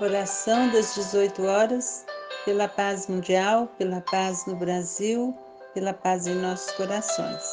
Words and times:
Oração 0.00 0.70
das 0.70 0.94
18 0.94 1.44
horas, 1.44 2.04
pela 2.46 2.66
paz 2.66 3.06
mundial, 3.06 3.68
pela 3.78 4.00
paz 4.00 4.46
no 4.46 4.56
Brasil, 4.56 5.36
pela 5.74 5.92
paz 5.92 6.26
em 6.26 6.34
nossos 6.34 6.72
corações. 6.72 7.52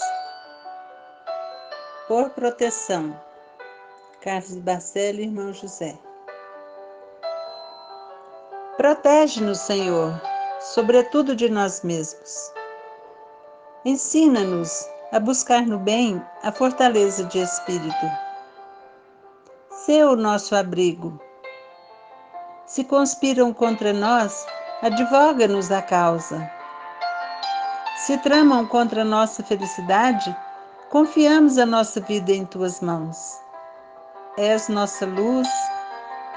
Por 2.08 2.30
proteção, 2.32 3.20
Carlos 4.22 4.58
Bacelli, 4.58 5.24
irmão 5.24 5.54
José. 5.54 6.00
Protege-nos, 8.78 9.60
Senhor, 9.60 10.20
sobretudo 10.62 11.36
de 11.36 11.50
nós 11.50 11.84
mesmos. 11.84 12.52
Ensina-nos 13.84 14.88
a 15.12 15.20
buscar 15.20 15.68
no 15.68 15.78
bem 15.78 16.24
a 16.42 16.52
fortaleza 16.52 17.26
de 17.26 17.40
espírito. 17.40 18.06
Sê 19.70 20.04
o 20.04 20.16
nosso 20.16 20.56
abrigo 20.56 21.20
se 22.70 22.84
conspiram 22.84 23.52
contra 23.52 23.92
nós, 23.92 24.46
advoga-nos 24.84 25.72
a 25.72 25.82
causa. 25.82 26.48
Se 28.06 28.16
tramam 28.20 28.64
contra 28.68 29.04
nossa 29.04 29.44
felicidade, 29.44 30.38
confiamos 30.92 31.58
a 31.58 31.66
nossa 31.66 32.00
vida 32.00 32.32
em 32.32 32.46
tuas 32.46 32.80
mãos. 32.80 33.40
És 34.38 34.70
nossa 34.70 35.08
luz, 35.08 35.48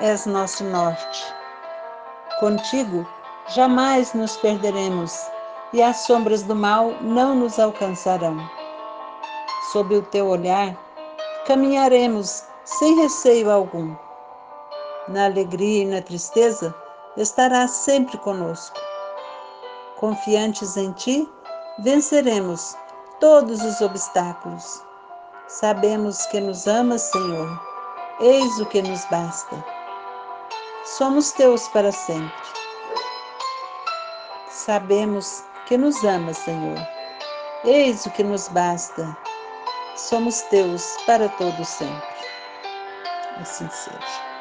és 0.00 0.24
nosso 0.24 0.64
norte. 0.64 1.34
Contigo 2.40 3.06
jamais 3.48 4.14
nos 4.14 4.34
perderemos 4.38 5.14
e 5.74 5.82
as 5.82 5.98
sombras 5.98 6.42
do 6.42 6.56
mal 6.56 6.94
não 7.02 7.34
nos 7.34 7.58
alcançarão. 7.58 8.38
Sob 9.70 9.96
o 9.96 10.02
teu 10.02 10.28
olhar, 10.28 10.74
caminharemos 11.46 12.42
sem 12.64 12.96
receio 12.96 13.50
algum 13.50 13.94
na 15.08 15.26
alegria 15.26 15.82
e 15.82 15.86
na 15.86 16.02
tristeza, 16.02 16.74
estarás 17.16 17.70
sempre 17.70 18.16
conosco. 18.18 18.78
Confiantes 19.98 20.76
em 20.76 20.92
ti, 20.92 21.28
venceremos 21.80 22.76
todos 23.20 23.62
os 23.62 23.80
obstáculos. 23.80 24.82
Sabemos 25.48 26.26
que 26.26 26.40
nos 26.40 26.66
amas, 26.66 27.02
Senhor, 27.02 27.60
eis 28.20 28.58
o 28.60 28.66
que 28.66 28.82
nos 28.82 29.04
basta. 29.10 29.64
Somos 30.84 31.32
teus 31.32 31.68
para 31.68 31.92
sempre. 31.92 32.32
Sabemos 34.48 35.44
que 35.66 35.76
nos 35.76 36.02
amas, 36.04 36.38
Senhor, 36.38 36.78
eis 37.64 38.06
o 38.06 38.10
que 38.10 38.24
nos 38.24 38.48
basta. 38.48 39.16
Somos 39.96 40.40
teus 40.42 40.96
para 41.06 41.28
todo 41.30 41.64
sempre. 41.64 42.02
Assim 43.40 43.68
seja. 43.70 44.31